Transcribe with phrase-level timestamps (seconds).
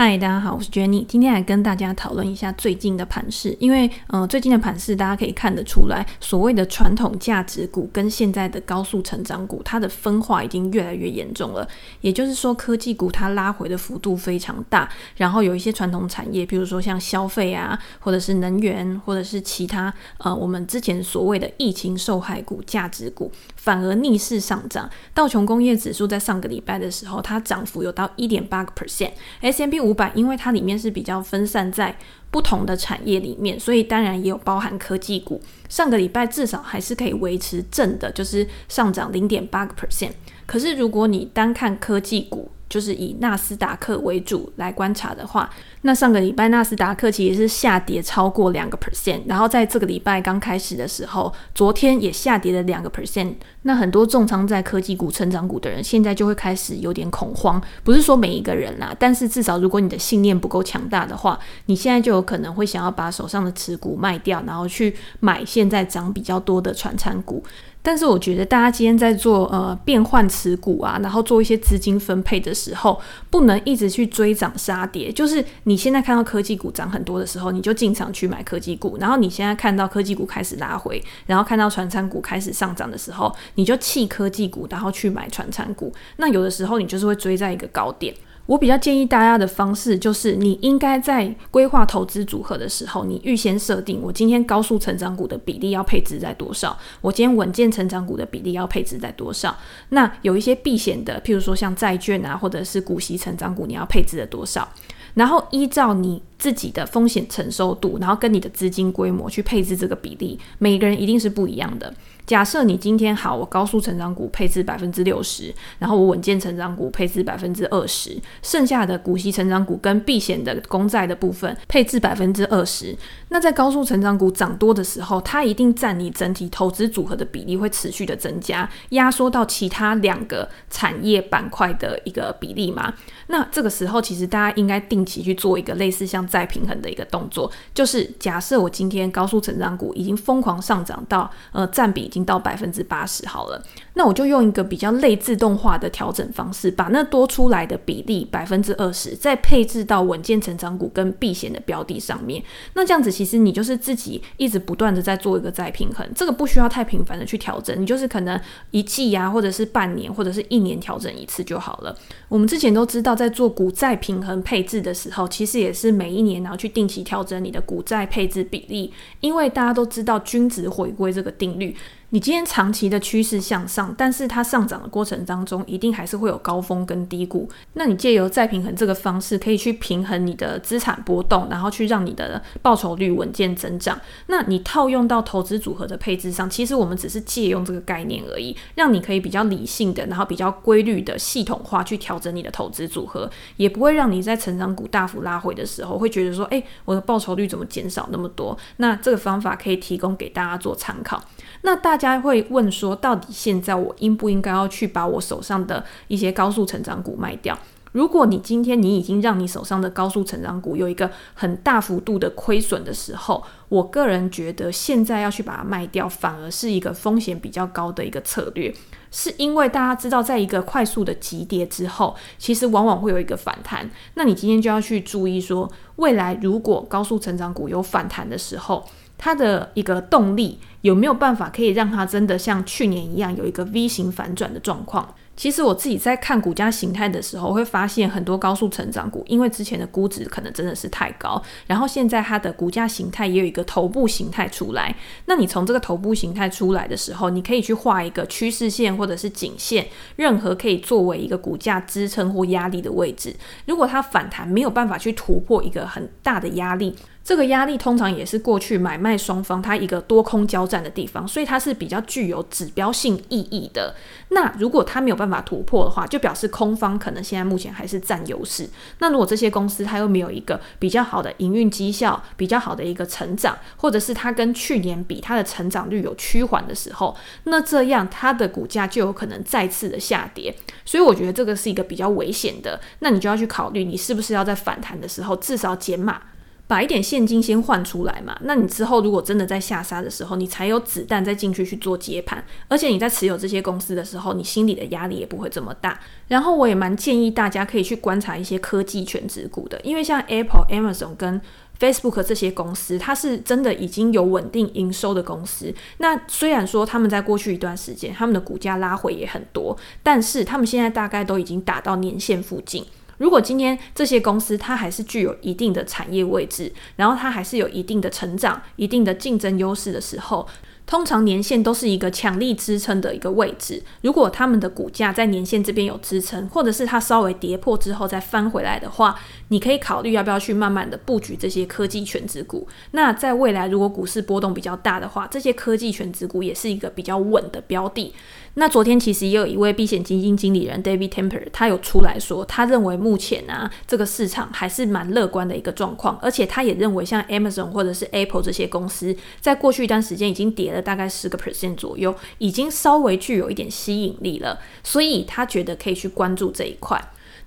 [0.00, 3.56] 嗨，大家好，我是 Jenny，今天来跟大家讨论一下最近的盘势。
[3.58, 11.66] 因为，呃，最近的盘势大家可以看得出来，所谓的传统价值股跟现在的高速成长股，它的分化已经越来越严重了。
[12.00, 24.88] 也就是说，科技股它拉回的幅度非常大，然后有一些传统产业，比如说像消费啊，或者是能源，或者是其他，呃，我们之前所谓的疫情受害股、价值股，反而逆势上涨。
[25.12, 31.96] 道琼工业指数在上个礼拜的时候，它涨幅有到一点八个 percent，S M P 五五百，因为它里面是比较分散在
[32.30, 35.40] 不同的产业里面，所以当然也有包含科技股。
[35.70, 40.12] 上个礼拜至少还是可以维持正的，就是上涨零点八个 percent。
[40.44, 45.48] 可是如果你单看科技股，就是以纳斯达克为主来观察的话，
[45.82, 53.34] 那上个礼拜纳斯达克其实是下跌超过两个 percent，然后在这个礼拜刚开始的时候，昨天也下跌了两个 percent。
[53.62, 57.60] 那很多重仓在科技股、成长股的人，现在就会开始有点恐慌。
[57.84, 67.42] 不是说每一个人啦，但是至少如果你的信念不够强大的话，你现在就有可能会想要把手上的持股卖掉，然后去买现在涨比较多的传产股。
[67.88, 73.00] 但是我觉得大家今天在做呃变换持股啊，然后做一些资金分配的时候，
[73.30, 75.10] 不能一直去追涨杀跌。
[75.10, 85.90] 就是你现在看到科技股涨很多的时候，你就进场去买科技股；然后你现在看到科技股开始拉回，然后看到传产股开始上涨的时候，你就弃科技股，然后去买传产股。
[86.18, 88.14] 那有的时候你就是会追在一个高点。
[88.48, 99.54] 我比较建议大家的方式，就是你应该在规划投资组合的时候，你预先设定我今天高速成长股的比例要配置在多少，我今天稳健成长股的比例要配置在多少。
[99.90, 104.66] 那有一些避险的，譬如说像债券啊，或者是股息成长股，你要配置的多少？
[105.12, 111.92] 然后依照你自己的风险承受度，然后跟你的资金规模去配置这个比例，每个人一定是不一样的。
[112.26, 122.94] 假设你今天好，我高速成长股配置百分之六十，然后我稳健成长股配置百分之二十，剩下的股息成长股跟避险的公债的部分配置百分之二十。
[123.30, 132.92] 那在高速成长股涨多的时候，它一定占你整体投资组合的比例会持续的增加，压缩到其他两个产业板块的一个比例嘛。
[133.28, 143.60] 那这个时候，其实大家应该定期去做一个类似像再平衡的一个动作，就是假设我今天高速成长股已经疯狂上涨到呃占比已经到百分之八十好了，
[143.98, 152.40] 那我就用一个比较类自动化的调整方式，把那多出来的比例百分之二十再配置到稳健成长股跟避险的标的上面。
[152.74, 161.92] 那这样子其实你就是自己一直不断的在做一个再平衡，这个不需要太频繁的去调整，你就是可能一季呀、或者是半年，或者是一年调整一次就好了。
[162.28, 171.74] 我们之前都知道，在做股债平衡配置的时候，其实也是每一年然后去定期调整你的股债配置比例，因为大家都知道均值回归这个定律。
[172.10, 177.46] 你今天长期的趋势向上，但是它上涨的过程当中，一定还是会有高峰跟低谷。
[177.74, 184.00] 那你借由再平衡这个方式，可以去平衡你的资产波动，然后去让你的报酬率稳健增长。
[184.28, 198.56] 那你套用到投资组合的配置上，其实我们只是借用这个概念而已，让你可以比较理性的，然后比较规律的系统化去调整你的投资组合，也不会让你在成长股大幅拉回的时候，会觉得说，诶，我的报酬率怎么减少那么多？
[198.78, 201.22] 那这个方法可以提供给大家做参考。
[201.62, 207.58] 那大大家会问说，到底现在我应不应该要去把我手上的一些高速成长股卖掉？
[207.90, 218.72] 如果你今天你已经让你手上的高速成长股有一个很大幅度的亏损的时候，我个人觉得现在要去把它卖掉，反而是一个风险比较高的一个策略，
[219.10, 223.90] 是因为大家知道，在一个快速的急跌之后，其实往往会有一个反弹。
[224.14, 228.84] 那你今天就要去注意说，未来如果高速成长股有反弹的时候，
[229.18, 235.14] 它的一个动力有没有办法可以让它真的像去年一样有一个 V 型反转的状况？
[235.36, 244.92] 其实我自己在看股价形态的时候，会发现很多高速成长股，因为之前的估值可能真的是太高，然后现在它的股价形态也有一个头部形态出来。
[245.26, 249.86] 那你从这个头部形态出来的时候，你可以去画一个趋势线或者是颈线，
[250.16, 253.32] 任何可以作为一个股价支撑或压力的位置。
[253.66, 256.96] 如果它反弹没有办法去突破一个很大的压力，
[257.28, 263.94] 这个压力通常也是过去买卖双方它一个多空交战的地方，所以它是比较具有指标性意义的。
[264.30, 268.66] 那如果它没有办法突破的话，就表示空方可能现在目前还是占优势。
[269.00, 277.14] 那如果这些公司它又没有一个比较好的营运绩效、比较好的一个成长，或者是它跟去年比它的成长率有趋缓的时候，
[277.44, 280.54] 那这样它的股价就有可能再次的下跌。
[280.86, 282.80] 所以我觉得这个是一个比较危险的。
[283.00, 286.22] 那你就要去考虑，你是不是要在反弹的时候至少减码。
[286.68, 288.38] 把一点现金先换出来嘛。
[288.42, 292.44] 那你之后如果真的在下杀的时候，你才有子弹再进去去做接盘。
[292.68, 295.98] 而且你在持有这些公司的时候，你心里的压力也不会这么大。
[296.28, 301.40] 然后我也蛮建议大家可以去观察一些科技权值股的，因为像 Apple、Amazon 跟
[301.80, 305.72] Facebook 这些公司，它是真的已经有稳定营收的公司。
[305.98, 312.84] 那虽然说他们在过去一段时间，他们的股价拉回也很多，但是他们现在大概都已经打到年线附近。
[313.18, 320.48] 如果今天这些公司它还是具有一定的产业位置，然后它还是有一定的成长、一定的竞争优势的时候，
[320.86, 323.82] 通常年线都是一个强力支撑的一个位置。
[324.00, 329.18] 如果他们的股价在年线这边有支撑，或者是它稍微跌破之后再翻回来的话，
[329.48, 332.66] 你可以考虑要不要去慢慢的布局这些科技权值股。
[332.92, 338.14] 那在未来如果股市波动比较大的话，这些科技权值股也是一个比较稳的标的。
[338.58, 357.00] 那昨天其实也有一位避险基金经理人 David Temper，他有出来说，他认为目前啊这个市场还是蛮乐观的一个状况，而且他也认为像 Amazon 或者是 Apple 这些公司，在过去一段时间已经跌了大概十个 percent 左右，已经稍微具有一点吸引力了，所以他觉得可以去关注这一块。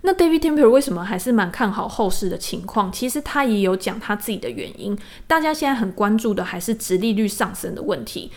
[0.03, 2.89] 那 David Temper 为什么还是蛮看好后市的情况？
[2.89, 4.97] 其实他也有讲他自己的原因，
[5.27, 8.31] 大家现在很关注的还是殖利率上升的问题。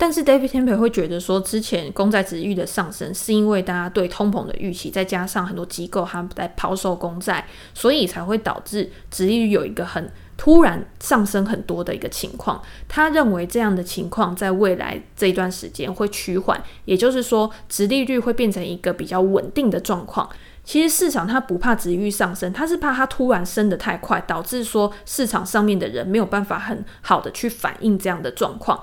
[0.00, 12.62] 但是 David Temple 会觉得说，之前公债殖利率的上升是因为大家对通膨的预期，再加上很多机构他们在抛售公债，所以才会导致殖利率有一个很突然上升很多的一个情况。
[12.86, 20.30] 他认为这样的情况在未来这一段时间会趋缓，也就是说，殖利率会变成一个比较稳定的状况。
[20.62, 28.80] 其实市场它不怕殖利率上升，它是怕它突然升得太快，导致说市场上面的人没有办法很好的去反映这样的状况。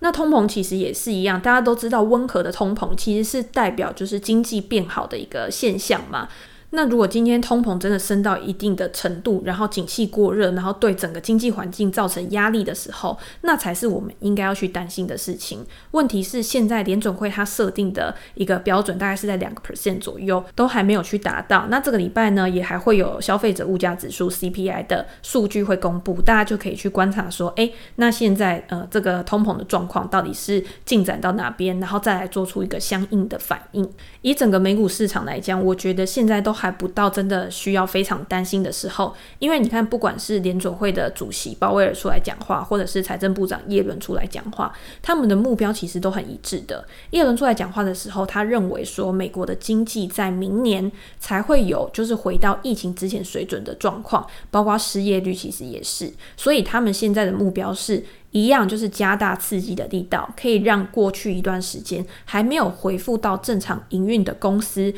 [0.00, 6.28] 那通膨其实也是一样，大家都知道温和的通膨其实是代表就是经济变好的一个现象嘛。
[6.70, 15.64] 那如果今天通膨真的升到一定的程度，然后景气过热，然后对整个经济环境造成压力的时候，那才是我们应该要去担心的事情。
[15.92, 21.66] 问题是现在联准会它设定的一个标准大概是在两个 percent 左右，都还没有去达到。
[21.70, 33.90] 那这个礼拜呢，也还会有消费者物价指数 CPI 的数据会公布，大家就可以去观察说，诶，那现在呃这个通膨的状况到底是进展到哪边，然后再来做出一个相应的反应。
[34.20, 46.84] 以整个美股市场来讲，我觉得现在都还不到真的需要非常担心的时候，因为你看，不管是联准会的主席鲍威尔出来讲话，或者是财政部长耶伦出来讲话，他们的目标其实都很一致的。
[47.10, 50.90] 耶伦出来讲话的时候，他认为说美国的经济在明年
[51.20, 58.04] 才会有就是回到疫情之前水准的状况，包括失业率其实也是，所以他们现在的目标是。
[58.30, 64.92] 一样就是加大刺激的力道，可以让过去一段时间还没有恢复到正常营运的公司，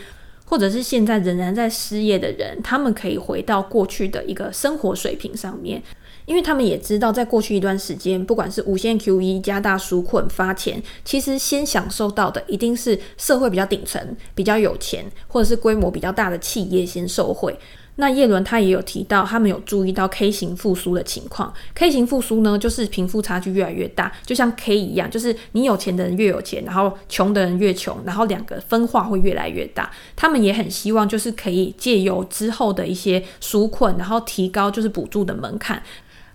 [0.51, 5.81] 或者是现在仍然在失业的人，他们可以回到过去的一个生活水平上面。
[6.27, 17.57] 因为他们也知道，在过去一段时间，不管是无限 QE、加大纾困、发钱，其实先享受到的一定是社会比较顶层、比较有钱，或者是规模比较大的企业先受惠。
[17.97, 21.53] 那叶伦他也有提到，他们有注意到 K 型复苏的情况。
[21.75, 29.91] K 型复苏呢，就是贫富差距越来越大，就像 K 一样，就是你有钱的人越有钱，然后穷的人越穷，然后两个分化会越来越大。
[30.17, 35.83] 他们也很希望，就是可以借由之后的一些纾困，然后提高就是补助的门槛，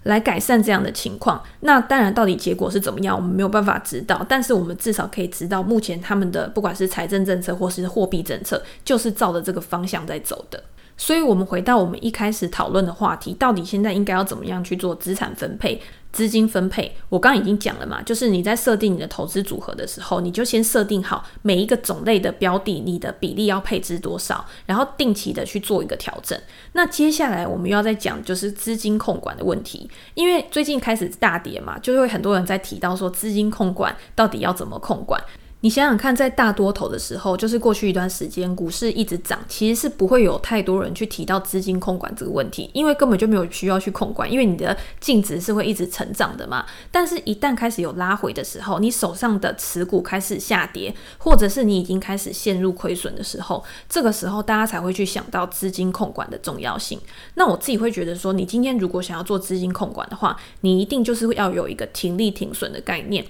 [0.04, 1.42] 来改善这样的情况。
[1.62, 4.24] 那当然，到底结果是怎么样，我们没有办法知道。
[4.30, 10.64] 但是我们至少可以知道，目前他们的不管是财政政策或是货币政策，就是照着这个方向在走的。
[10.98, 15.82] 所以，我们回到我们一开始讨论的话题，到底现在应该要怎么样去做资产分配、
[16.14, 16.90] 资金分配？
[17.10, 26.40] 我刚刚已经讲了嘛，就是你在设定你的投资组合的时候，你就先设定好每一个种类的标的，你的比例要配置多少，然后定期的去做一个调整。
[26.72, 35.22] 那接下来我们又要再讲就是资金控管的问题，因为最近开始大跌嘛，就会很多人在提到说资金控管到底要怎么控管。
[35.66, 46.64] 你想想看，在大多头的时候，就是过去一段时间，股市一直涨，其实是不会有太多人去提到资金控管这个问题，因为根本就没有需要去控管，因为你的净值是会一直成长的嘛。
[46.92, 57.00] 但是，一旦开始有拉回的时候，你手上的持股开始下跌，或者是你已经开始陷入亏损的时候，这个时候大家才会去想到资金控管的重要性。
[57.34, 63.26] 那我自己会觉得说，你今天如果想要做资金控管的话，你一定就是要有一个停利停损的概念。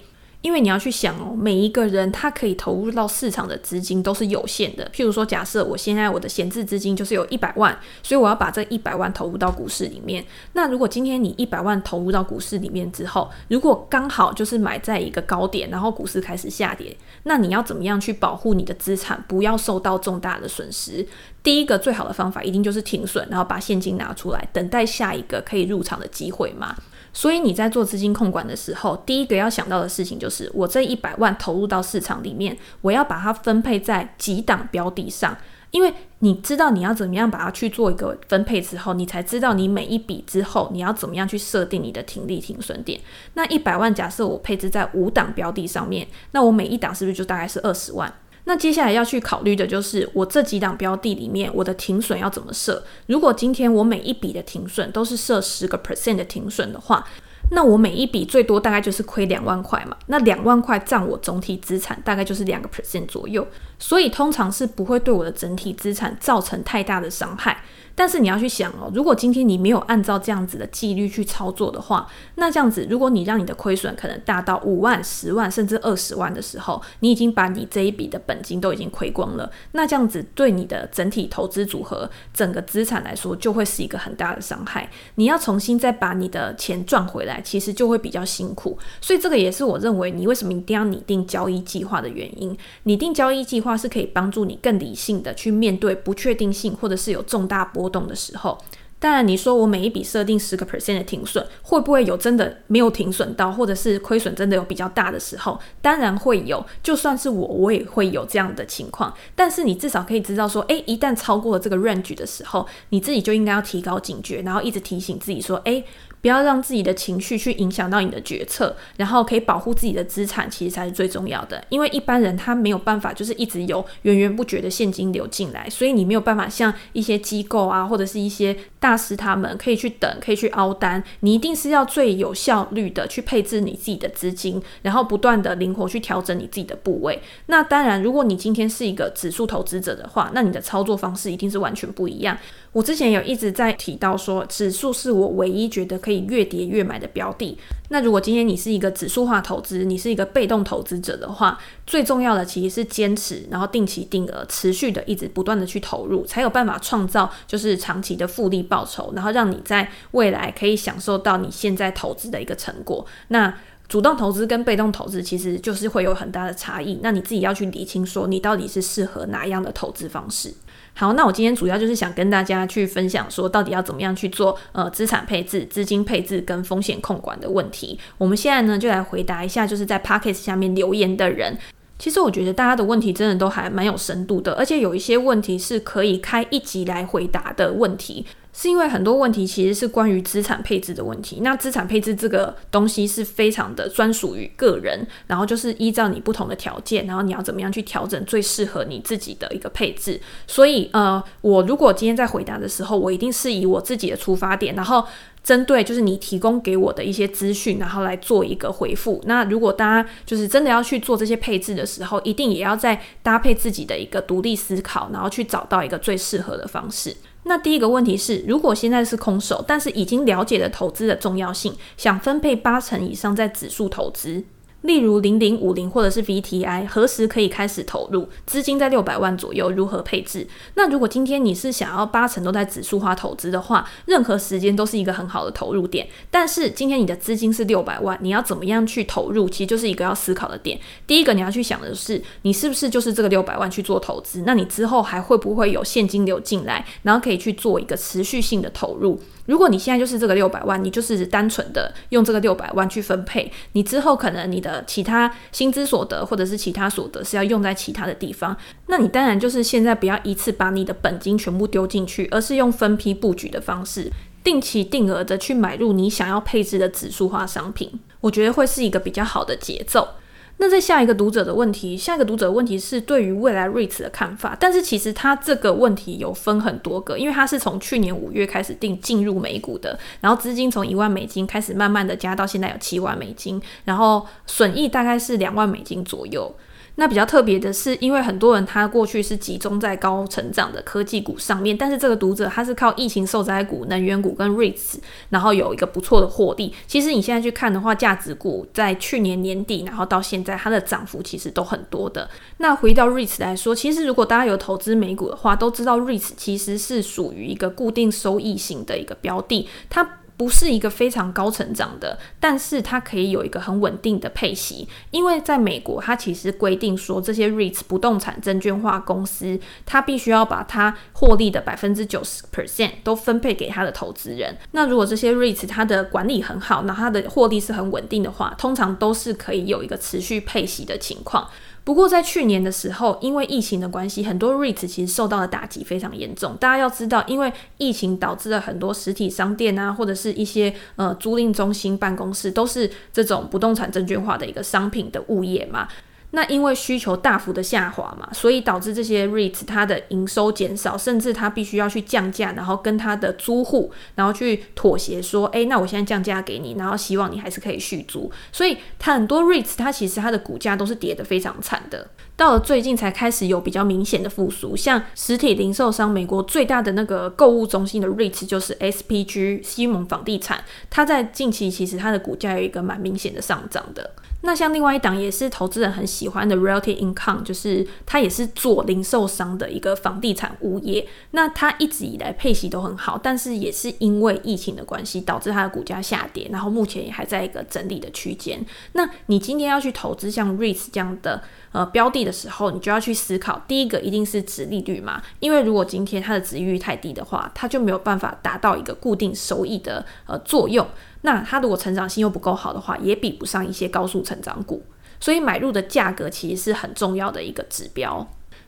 [0.46, 4.88] 因为你要去想哦，每一个人他可以投入到市场的资金都是有限的。
[4.94, 10.24] 譬如说，假设我现在我的闲置资金就是有一百万，所以我要把这一百万投入到股市里面。
[10.52, 21.04] 那如果今天你一百万投入到股市里面之后，如果刚好就是买在一个高点，然后股市开始下跌，那你要怎么样去保护你的资产，不要受到重大的损失？
[21.42, 26.76] 第一个最好的方法一定就是停损，然后把现金拿出来，等待下一个可以入场的机会嘛。
[27.16, 35.34] 所以你在做资金控管的时候，第一个要想到的事情就是，我这一百万投入到市场里面，我要把它分配在几档标的上。
[35.70, 43.00] 因为你知道你要怎么样把它去做一个分配之后，你才知道你每一笔之后你要怎么样去设定你的停利停损点。
[43.32, 48.12] 那一百万假设我配置在五档标的上面，那我每一档是不是就大概是二十万？
[48.48, 52.80] 那接下来要去考虑的就是，我这几档标的里面，我的停损要怎么设？
[53.06, 57.04] 如果今天我每一笔的停损都是设十个 percent 的停损的话，
[57.50, 59.96] 那我每一笔最多大概就是亏两万块嘛。
[60.06, 63.44] 那两万块占我总体资产大概就是两个 percent 左右，
[63.80, 67.64] 所以通常是不会对我的整体资产造成太大的伤害。
[67.96, 84.90] 但是你要去想哦，如果今天你没有按照这样子的纪律去操作的话，那这样子，如果你让你的亏损可能大到五万、十万甚至二十万的时候，你已经把你这一笔的本金都已经亏光了，那这样子对你的整体投资组合、整个资产来说，就会是一个很大的伤害。
[85.14, 88.78] 你要重新再把你的钱赚回来，其实就会比较辛苦。
[89.00, 92.54] 所以这个也是我认为你为什么一定要拟定交易计划的原因。
[92.82, 97.85] 拟定交易计划是可以帮助你更理性的去面对不确定性，或者是有重大波。
[97.86, 98.58] 波动的时候，
[98.98, 105.56] 当然你说我每一笔设定十个 percent 的停损，会不会有真的没有停损到，或者是亏损真的有比较大的时候？
[105.80, 109.14] 当然会有，就算是我，我也会有这样的情况。
[109.36, 115.84] 但是你至少可以知道说，诶，一旦超过了这个 range 的时候，你自己就应该要提高警觉，然后一直提醒自己说，诶。
[116.26, 121.64] 不要让自己的情绪去影响到你的决策，然后可以保护自己的资产，其实才是最重要的。
[121.68, 131.00] 因为一般人他没有办法，就是一直有源源不绝的现金流进来，所以你没有办法像一些机构啊，或者是一些大师他们可以去等，可以去凹单。
[131.20, 137.22] 你一定是要最有效率的去配置你自己的资金，然后不断的灵活去调整你自己的部位。
[137.46, 142.36] 那当然，如果你今天是一个指数投资者的话，那你的操作方式一定是完全不一样。
[142.72, 147.58] 我之前有一直在提到说，指数是我唯一觉得可以 越跌越买的标的。
[147.88, 163.06] 那如果今天你是一个指数化投资，你是一个被动投资者的话，最重要的其实是坚持，然后定期定额，持续的一直不断的去投入，才有办法创造就是长期的复利报酬，然后让你在未来可以享受到你现在投资的一个成果。
[163.28, 163.54] 那
[163.88, 170.52] 主动投资跟被动投资其实就是会有很大的差异，那你自己要去理清说你到底是适合哪样的投资方式。
[170.98, 177.98] 好，那我今天主要就是想跟大家去分享说，到底要怎么样去做呃资产配置、资金配置跟风险控管的问题。
[178.16, 181.54] 我们现在呢就来回答一下，就是在 package 下面留言的人。
[181.98, 188.24] 其实我觉得大家的问题真的都还蛮有深度的，而且有一些问题是可以开一集来回答的问题。
[188.58, 200.18] 是因为很多问题其实是关于资产配置的问题，那资产配置这个东西是非常的专属于个人，然后就是依照你不同的条件，然后你要怎么样去调整最适合你自己的一个配置。
[200.46, 205.06] 所以呃，我如果今天在回答的时候，我一定是以我自己的出发点，然后
[205.44, 209.22] 针对就是你提供给我的一些资讯，然后来做一个回复。
[209.26, 217.14] 那如果大家就是真的要去做这些配置的时候，一定也要在搭配自己的一个独立思考，然后去找到一个最适合的方式。
[217.48, 224.44] 那第一个问题是，如果现在是空手，但是已经了解了投资的重要性，想分配八成以上在指数投资。
[224.86, 228.28] 例如零零五零或者是 VTI，何时可以开始投入？
[228.46, 230.46] 资金在六百万左右，如何配置？
[230.74, 236.06] 那如果今天你是想要八成都在指数化投资的话，任何时间都是一个很好的投入点。
[236.30, 239.48] 但是今天你的资金是六百万，你要怎么样去投入？
[239.48, 240.78] 其实就是一个要思考的点。
[241.06, 244.44] 第一个你要去想的是，你是不是就是这个六百万去做投资？
[244.46, 249.20] 那你之后还会不会有现金流进来，然后可以去做一个持续性的投入？
[249.46, 264.10] 如果你现在就是这个六百万，你就是单纯的用这个六百万去分配，你之后可能你的其他薪资所得或者是其他所得是要用在其他的地方，那你当然就是现在不要一次把你的本金全部丢进去，而是用分批布局的方式，
[264.44, 270.08] 定期定额的去买入你想要配置的指数化商品，我觉得会是一个比较好的节奏。
[270.58, 286.54] 那在下一个读者的问题，下一个读者问题是对于未来瑞慈的看法，但是其实他这个问题有分很多个，因为他是从去年五月开始定进入美股的，然后资金从一万美金开始慢慢的加到现在有七万美金，然后损益大概是两万美金左右。
[286.98, 294.96] 那比较特别的是，因为很多人他过去是集中在高成长的科技股上面，但是这个读者他是靠疫情受灾股、能源股跟 REITs，
[295.28, 296.72] 然后有一个不错的获利。
[296.86, 302.28] 其实你现在去看的话，价值股在去年年底，然后到现在它的涨幅其实都很多的。
[302.56, 310.20] 那回到 REITs 来说，其实如果大家有投资美股的话，都知道 REITs 其实是属于一个固定收益型的一个标的，它。
[310.36, 324.56] 不是一个非常高成长的，但是它可以有一个很稳定的配息，因为在美国，它其实规定说这些 REITs 不动产证券化公司，它必须要把它获利的百分之九十 percent 都分配给它的投资人。
[324.72, 331.48] 那如果这些 REITs 它的管理很好，那它的获利是很稳定的话，通常都是可以有一个持续配息的情况。
[331.86, 336.56] 不过在去年的时候，因为疫情的关系，很多 REITs 其实受到的打击非常严重。
[336.56, 345.86] 大家要知道，因为疫情导致了很多实体商店啊，或者是一些呃租赁中心、办公室，都是这种不动产证券化的一个商品的物业嘛。
[346.32, 358.30] 那因为需求大幅的下滑嘛，所以导致这些 REITs 它的营收减少，甚至它必须要去降价，然后跟它的租户，然后去妥协说，诶，那我现在降价给你，然后希望你还是可以续租。
[358.52, 362.08] 所以它很多 REITs 它其实它的股价都是跌得非常惨的。
[362.36, 374.10] 到了最近才开始有比较明显的复苏，像实体零售商，美国最大的那个购物中心的 REITs 就是 SPG 西蒙房地产，它在近期其实它的股价有一个蛮明显的上涨的。
[374.42, 381.06] 那像另外一档也是投资人很喜欢的 Realty Income，就是它也是做零售商的一个房地产物业。
[381.32, 388.64] 那它一直以来配息都很好，但是也是因为疫情的关系，导致它的股价下跌，然后目前也还在一个整理的区间。
[388.92, 391.42] 那你今天要去投资像 REITs 这样的
[391.72, 400.86] 呃标的的时候，你就要去思考，第一个一定是殖利率嘛，因为如果今天它的殖利率太低的话，它就没有办法达到一个固定收益的呃作用。
[401.22, 404.80] 那它如果成长性又不够好的话，也比不上一些高速成长股，
[405.20, 408.26] 所以买入的价格其实是很重要的一个指标。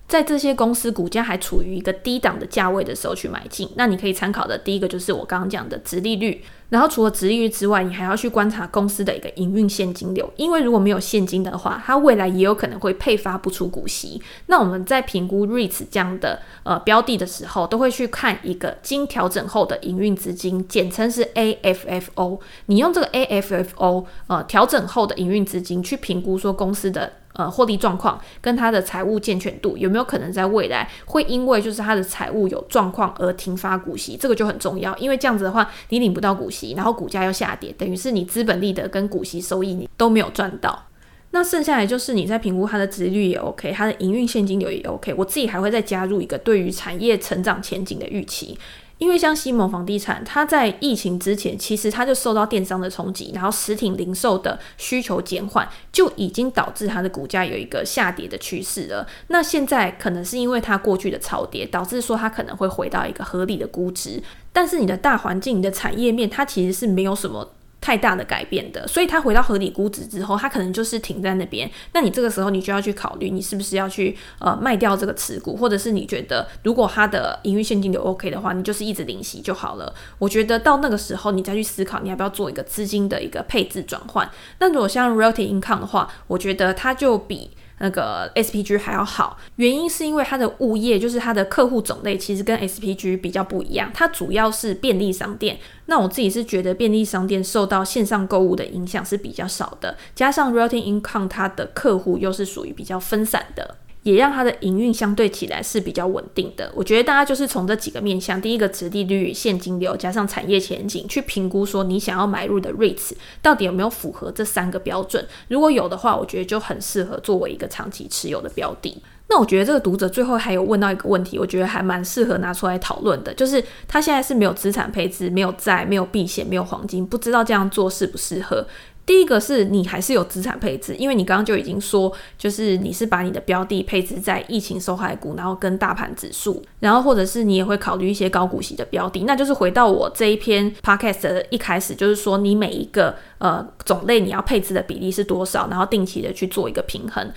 [0.09, 6.43] 在这些公司股价还处于一个低档的价位的时候去买进，那你可以参考的第一个就是我刚刚讲的殖利率。
[6.71, 14.21] 然后除了殖利率之外，你还要去观察公司的一个营运现金流，因为如果没有现金的话，它未来也有可能会配发不出股息。
[14.47, 22.41] 那我们在评估 REITs 这样的呃标的的时候，都会去看一个经调整后的营运资金，简称是 AFFO。
[22.67, 27.12] 你用这个 AFFO 呃调整后的营运资金去评估说公司的。
[27.38, 34.16] 呃，获利状况跟它的财务健全度有没有可能在未来会因为就是它的财务有状况而停发股息？
[34.16, 40.87] 这个就很重要，因为这样子的话，你领不到股息，然后股价又下跌，等于是你资本利得跟股息收益你都没有赚到。
[41.30, 45.14] 那剩下来就是你在评估它的值率也 OK，它的营运现金流也 OK。
[45.16, 48.59] 我自己还会再加入一个对于产业成长前景的预期。
[48.99, 59.07] 因为像西蒙房地产，它在疫情之前，其实它就受到电商的冲击，然后实体零售的需求减缓，就已经导致它的股价有一个下跌的趋势了。
[59.29, 67.53] 那现在可能是因为它过去的超跌，导致说它可能会回到一个合理的估值，但是你的大环境、你的产业面，它其实是没有什么。
[67.81, 71.71] 太大的改变的，所以它回到合理估值之后，它可能就是停在那边。
[71.93, 79.95] 那你这个时候你就要去考虑，你是不是要去呃卖掉这个持股，或者是你觉得如果它的营运现金流 OK 的话，你就是一直领息就好了。
[80.19, 84.29] 我觉得到那个时候你再去思考，你要不要做一个资金的一个配置转换。
[84.59, 87.51] 那如果像 Realty Income 的话，我觉得它就比。
[87.79, 93.91] 那个 SPG 还要好，原因是因为它的物业，就是它的客户种类，其实跟 SPG 比较不一样。
[93.95, 95.59] 它主要是便利商店。
[95.87, 103.77] 那我自己是觉得便利商店受到线上购物的影响是比较少的，加上 Realty Income 它的客户又是属于比较分散的。
[104.03, 106.71] 也让它的营运相对起来是比较稳定的。
[106.75, 115.27] 我觉得大家就是从这几个面向，第一个殖利率、现金流加上产业前景去评估，说你想要买入的 REITs 到底有没有符合这三个标准。
[115.49, 119.03] 如果有的话，我觉得就很适合作为一个长期持有的标的。
[119.31, 128.67] 那我觉得这个读者最后还有问到一个问题，我觉得还蛮适合拿出来讨论的，就是他现在是没有资产配置、没有债、没有避险、没有黄金，不知道这样做适不适合。
[129.09, 147.33] 第一个是你还是有资产配置，因为你刚刚就已经说，就是你是把你的标的配置在疫情受害股，然后跟大盘指数，然后或者是你也会考虑一些高股息的标的，那就是回到我这一篇 podcast 的一开始，就是说你每一个呃种类你要配置的比例是多少，然后定期的去做一个平衡。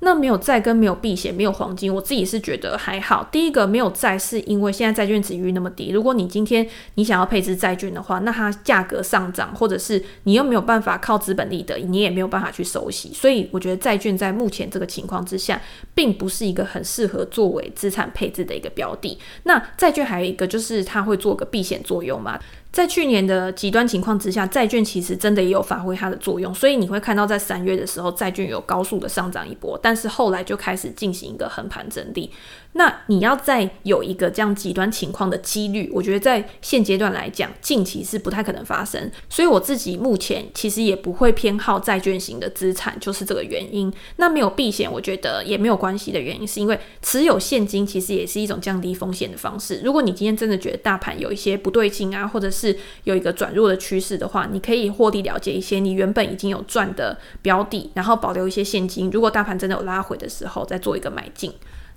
[0.00, 3.28] 那没有债跟没有避险，没有黄金，我自己是觉得还好。
[3.30, 5.90] 第一个没有债，是因为现在债券殖利率那么低。
[5.90, 13.12] 如果你今天你想要配置债券的话，那它价格上涨，或者是你又没有办法靠资本利得，你也没有办法去收息。
[13.12, 15.60] 所以我觉得债券在目前这个情况之下，
[15.94, 19.18] 并不是一个很适合作为资产配置的一个标的。
[19.44, 22.40] 那债券还有一个就是它会做个避险作用嘛。
[22.72, 32.30] 在去年的极端情况之下，债券其实真的也有发挥它的作用，所以你会看到在三月的时候，债券有高速的上涨一波，但是后来就开始进行一个横盘整理。
[32.72, 39.10] 那你要再有一个这样极端情况的几率，我觉得在现阶段来讲，近期是不太可能发生。
[39.28, 43.92] 所以我自己目前其实也不会偏好债券型的资产，就是这个原因。
[44.16, 49.80] 那没有避险，我觉得也没有关系的原因，是因为持有现金其实也是一种降低风险的方式。
[49.82, 59.10] 如果你今天真的觉得大盘有一些不对劲啊，或者是有一个转弱的趋势的话，你可以获利了结一些你原本已经有赚的标的，然后保留一些现金。
[59.10, 61.52] 如果大盘真的有拉回的时候，再做一个买进。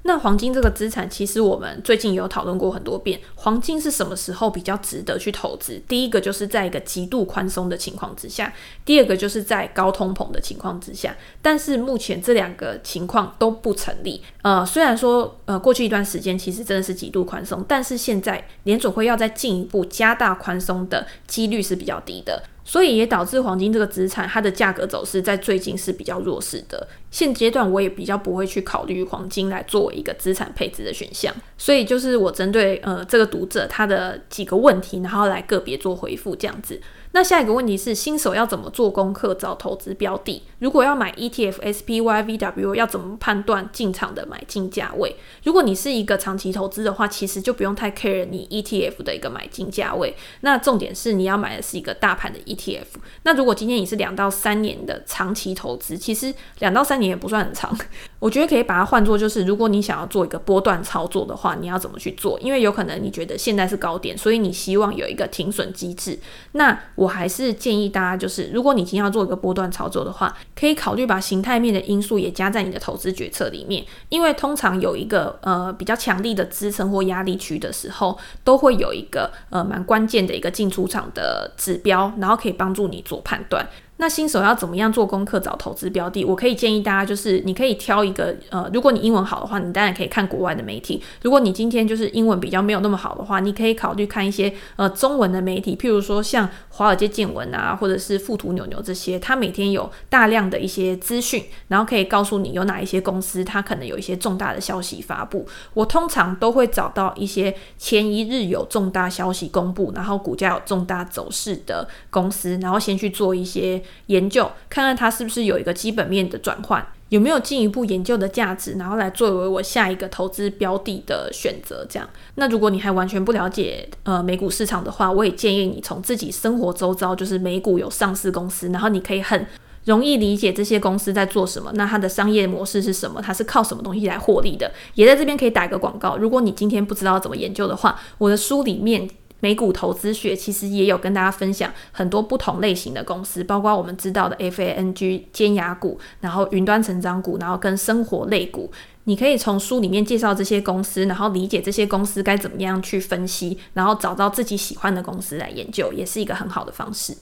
[0.06, 3.20] 那黄金这个资产，其实我们最近有讨论过很多遍。
[3.36, 5.82] 黄金是什么时候比较值得去投资？
[5.88, 11.16] 第一个就是在一个极度宽松的情况之下，第二个就是在高通膨的情况之下。
[11.42, 14.22] 但是目前这两个情况都不成立。
[14.42, 22.44] 呃，虽然说呃过去一段时间其实真的是极度宽松，但是现在联总会要再进一步加大宽松的几率是比较低的。
[22.66, 26.88] 所以也导致黄金这个资产，它的价格走势在最近是比较弱势的。
[27.12, 31.34] 现阶段我也比较不会去考虑黄金来作为一个资产配置的选项。
[31.58, 36.80] 所以就是我针对呃这个读者他的几个问题，然后来个别做回复这样子。
[37.16, 40.42] 那下一个问题是，新手要怎么做功课找投资标的？
[40.58, 45.16] 如果要买 ETF、SPY、VW，要怎么判断进场的买进价位？
[45.44, 50.16] 如果你是一个长期投资的话，其实就不用太 care 你 ETF 的一个买进价位。
[50.42, 52.88] 那重点是你要买的是一个大盘的 ETF。
[53.22, 57.78] 那如果今天你是两到三年的长期投资，其实两到三年也不算很长。
[58.24, 62.40] 我觉得可以把它换作就是，如果你想要做一个波段操作的话，你要怎么去做？
[62.40, 66.18] 因为有可能你觉得现在是高点，所以你希望有一个停损机制。
[66.54, 73.84] 那我还是建议大家，就是如果你今天要做一个波段操作的话，可以考虑把形态面的因素也加在你的投资决策里面。
[74.08, 83.68] 因为通常有一个呃比较强力的支撑或压力区的时候，都会有一个呃蛮关键的一个进出场的指标，然后可以帮助你做判断。
[83.98, 86.26] 那新手要怎么样做功课找投资标的？
[86.26, 105.48] 我可以建议大家，就是你可以挑一个呃，如果你英文好的话，你当然可以看国外的媒体；如果你今天就是英文比较没有那么好的话，你可以考虑看一些呃中文的媒体，譬如说像华尔街见闻啊，或者是富途牛牛这些，它每天有大量的一些资讯，然后可以告诉你有哪一些公司它可能有一些重大的消息发布。
[105.76, 113.82] 我通常都会找到一些前一日有重大消息公布，然后股价有重大走势的公司，然后先去做一些。
[114.08, 121.86] 研究看看它是不是有一个基本面的转换，有没有进一步研究的价值，然后来作为我下一个投资标的的选择。
[121.90, 129.46] 这样，那如果你还完全不了解呃美股市场的话，我也建议你从自己生活周遭，就是美股有上市公司，然后你可以很
[129.86, 134.72] 容易理解这些公司在做什么，那它的商业模式是什么，它是靠什么东西来获利的。
[134.96, 139.10] 也在这边可以打一个广告，如果你今天不知道怎么研究的话，我的书里面。
[139.44, 148.72] 美股投资学其实也有跟大家分享很多不同类型的公司，包括我们知道的 FANG 尖牙股，然后云端成长股，然后跟生活类股。
[149.04, 157.14] 你可以从书里面介绍这些公司，然后理解这些公司该怎么样去分析，然后找到自己喜欢的公司来研究，也是一个很好的方式。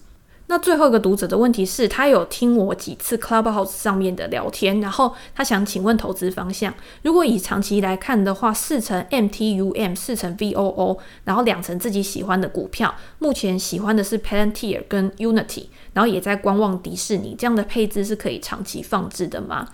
[0.51, 6.73] 那最后一个读者的问题是，他有听我几次 Clubhouse 上面的聊天，然后他想请问投资方向。
[7.03, 12.93] 如果以长期来看的话，四成 MTUM，四成 VOO，然后两成自己喜欢的股票。
[13.19, 17.33] 目前喜欢的是 Palantir 跟 Unity，然后也在观望迪士尼。
[17.39, 19.69] 这样的配置是可以长期放置的吗？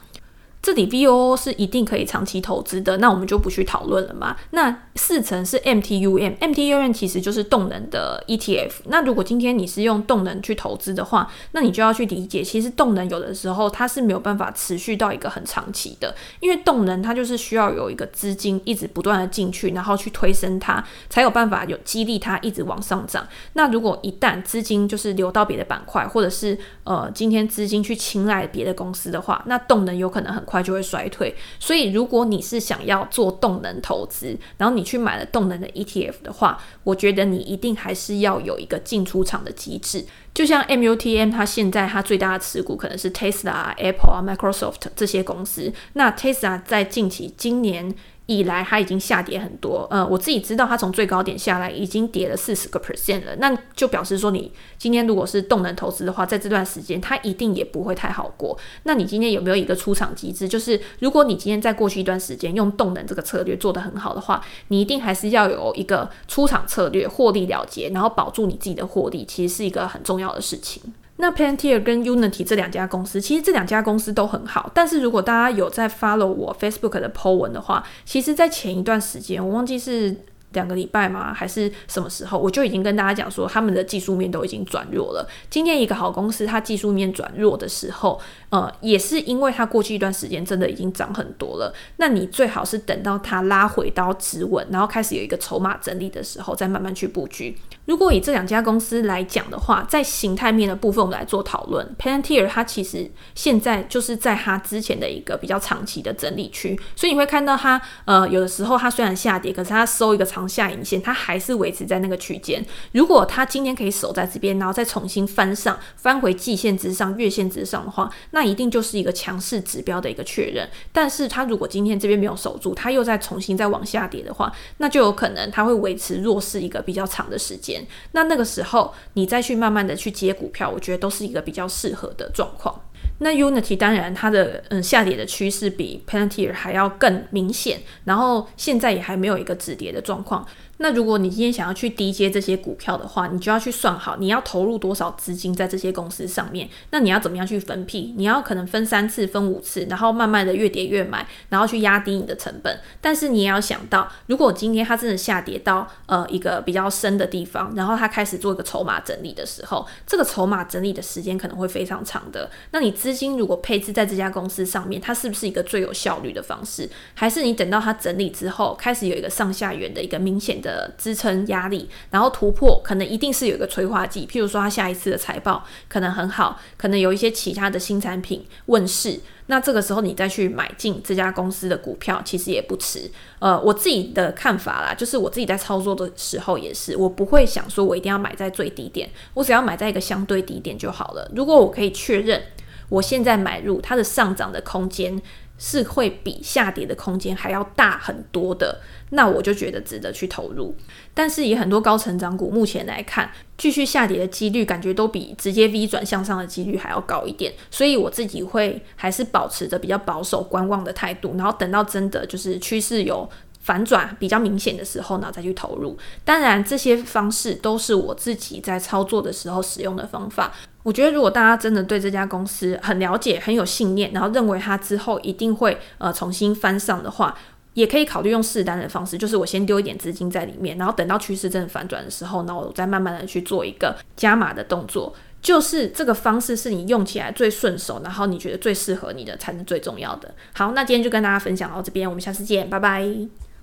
[0.68, 4.36] 这里 VOO 是一定可以长期投资的，那我们就不去讨论了嘛。
[4.52, 8.72] 那四成是 MTUM，MTUM 其实就是动能的 ETF。
[8.88, 23.26] 那如果今天你是用动能去投资的话，那你就要去理解，其实动能有的时候它是没有办法持续到一个很长期的，因为动能它就是需要有一个资金一直不断的进去，然后去推升它，才有办法有激励它一直往上涨。
[23.54, 30.57] 那如果一旦资金就是流到别的板块，或者是呃今天资金去青睐别的公司的话，那动能有可能很快。
[30.62, 40.06] 就会衰退，所以如果你是想要做动能投资，然后你去买了动能的 ETF 的话，我觉得你一定还是要有一个进出场的机制。
[40.34, 45.74] 就像 MUTM，它现在它最大的持股可能是 Tesla、Apple 啊、Microsoft 这些公司。
[45.94, 47.96] 那 Tesla 在近期今年。
[48.28, 49.88] 以来，它已经下跌很多。
[49.90, 53.36] 呃，我自己知道，它从最高点下来已经跌了四十个 percent 了。
[53.38, 58.58] 那就表示说，你今天如果是动能投资的话，在这段时间，它一定也不会太好过。
[58.84, 60.48] 那你今天有没有一个出场机制？
[60.48, 70.82] 就是如果你今天在过去一段时间用动能这个策略做得很好的话，你一定还是要有一个出场策略，获利了结，然后保住你自己的获利，其实是一个很重要的事情。
[71.18, 74.72] 那 Pantier 跟 Unity 这两家公司，其实这两家公司都很好。
[74.74, 80.16] 但是如果大家有在 follow 我 Facebook 的 po 文的话，其实，在前一段时间，我忘记是
[80.54, 81.34] 两个礼拜吗？
[81.34, 82.38] 还是什么时候？
[82.38, 85.28] 我就已经跟大家讲说，他们的技术面都已经转弱了。
[85.50, 91.74] 今天一个好公司，它技术面转弱的时候，呃，也是因为它过去一段时间真的已经涨很多了。
[91.98, 97.58] 那你最好是等到它拉回到止稳，然后开始有一个筹码整理的时候，再慢慢去布局。
[97.86, 101.96] 如果以这两家公司来讲的话，在形态面的部分，我们来做讨论。
[101.98, 112.66] Pantier 它其实现在就是在它之前的一个比较长期的整理区，所以你会看到它，呃，有的时候它虽然下跌，可是它收一个长下影线，它还是维持在那个区间。
[112.92, 120.70] 如果它今天可以守在这边，然后再重新翻上，翻回季线之上、月线之上的话，那那一定就是一个强势指标的一个确认。
[120.92, 127.84] 但是它如果今天这边没有守住，它又再重新再往下跌的话，那就有可能它会维持弱势一个比较长的时间。
[128.12, 132.80] 那那个时候你再去慢慢的去接股票，我觉得都是一个比较适合的状况。
[133.20, 140.46] 那 Unity 当然它的嗯下跌的趋势比 Palantir 还要更明显，然后现在也还没有一个止跌的状况。
[140.78, 146.70] 那如果你今天想要去低接这些股票的话，你就要去算好你要投入多少资金在这些公司上面。
[146.92, 148.14] 那你要怎么样去分批？
[148.16, 152.80] 你要可能分三次、分五次，然后慢慢的越跌越买，然后去压低你的成本。
[153.02, 162.50] 但是你也要想到，如果今天它真的下跌到呃一个比较深的地方，然后它开始做一个筹码整理的时候，这个筹码整理的时间可能会非常长的。
[162.72, 166.88] 那你资金如果配置在这家公司上面，它是不是一个最有效率的方式？
[167.16, 174.28] 还是你等到它整理之后，开始有一个上下缘的一个明显的的支撑压力，然后突破，可能一定是有一个催化剂。
[174.28, 183.10] 譬如说，它下一次的财报可能很好，可能有一些其他的新产品问世，那这个时候你再去买进这家公司的股票，其实也不迟。
[183.40, 191.32] 呃，我自己的看法啦，就是我自己在操作的时候也是，我不会想说我一定要买在最低点，我只要买在一个相对低点就好了。
[191.34, 192.42] 如果我可以确认
[192.90, 195.22] 我现在买入它的上涨的空间，
[195.58, 200.76] 是会比下跌的空间还要大很多的，那我就觉得值得去投入。
[201.14, 213.28] 但是以很多高成长股目前来看，继续下跌的几率感觉都比直接 V 转向上的几率还要高一点，所以我自己会还是保持着比较保守观望的态度，然后等到真的就是趋势有
[213.68, 215.98] 反转比较明显的时候呢，再去投入。
[216.24, 220.54] 当然，这些方式都是我自己在操作的时候使用的方法。
[220.84, 227.38] 我觉得，如果大家真的对这家公司很了解、很有信念，然后认为它之后一定会呃重新翻上的话，
[227.74, 235.14] 也可以考虑用试单的方式，就是我先丢一点资金在里面，然后等到趋势真的反转的时候，那我再慢慢的去做一个加码的动作。
[235.42, 240.34] 就是这个方式是你用起来最顺手，然后你觉得最适合你的才是最重要的。
[240.54, 243.47] 好，那今天就跟大家分享到这边，我们下次见，拜拜。